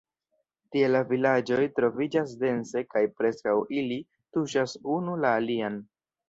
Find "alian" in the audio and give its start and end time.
5.43-5.79